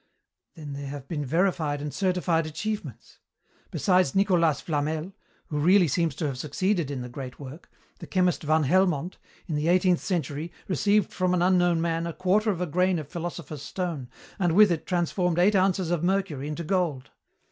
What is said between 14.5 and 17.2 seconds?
with it transformed eight ounces of mercury into gold.